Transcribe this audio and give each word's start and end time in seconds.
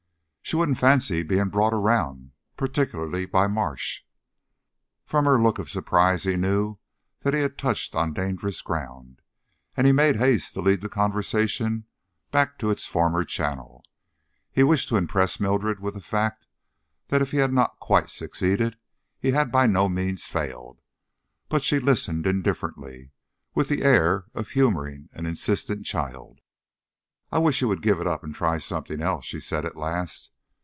"She 0.43 0.57
wouldn't 0.57 0.79
fancy 0.79 1.23
being 1.23 1.47
'brought 1.47 1.73
around,' 1.73 2.31
particularly 2.57 3.25
by 3.25 3.47
Marsh." 3.47 4.01
From 5.05 5.23
her 5.23 5.41
look 5.41 5.59
of 5.59 5.69
surprise, 5.69 6.23
he 6.25 6.35
knew 6.35 6.77
that 7.21 7.33
he 7.33 7.39
had 7.39 7.57
touched 7.57 7.95
on 7.95 8.11
dangerous 8.11 8.61
ground, 8.61 9.21
and 9.77 9.87
he 9.87 9.93
made 9.93 10.17
haste 10.17 10.53
to 10.55 10.61
lead 10.61 10.81
the 10.81 10.89
conversation 10.89 11.85
back 12.31 12.57
to 12.59 12.69
its 12.69 12.85
former 12.85 13.23
channel. 13.23 13.81
He 14.51 14.61
wished 14.61 14.89
to 14.89 14.97
impress 14.97 15.39
Mildred 15.39 15.79
with 15.79 15.93
the 15.93 16.01
fact 16.01 16.47
that 17.07 17.21
if 17.21 17.31
he 17.31 17.37
had 17.37 17.53
not 17.53 17.79
quite 17.79 18.09
succeeded, 18.09 18.75
he 19.21 19.31
had 19.31 19.53
by 19.53 19.67
no 19.67 19.87
means 19.87 20.25
failed; 20.25 20.81
but 21.47 21.63
she 21.63 21.79
listened 21.79 22.27
indifferently, 22.27 23.11
with 23.55 23.69
the 23.69 23.83
air 23.83 24.25
of 24.33 24.49
humoring 24.49 25.07
an 25.13 25.25
insistent 25.25 25.85
child. 25.85 26.41
"I 27.31 27.37
wish 27.37 27.61
you 27.61 27.69
would 27.69 27.81
give 27.81 28.01
it 28.01 28.07
up 28.07 28.21
and 28.25 28.35
try 28.35 28.57
something 28.57 29.01
else," 29.01 29.23
she 29.23 29.39
said, 29.39 29.63
at 29.65 29.77
last. 29.77 30.31